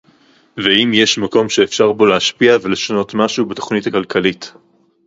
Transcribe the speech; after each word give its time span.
ואם 0.57 0.91
יש 0.93 1.17
מקום 1.17 1.49
שאפשר 1.49 1.93
בו 1.93 2.05
להשפיע 2.05 2.57
ולשנות 2.61 3.13
משהו 3.13 3.45
בתוכנית 3.45 3.87
הכלכלית 3.87 4.53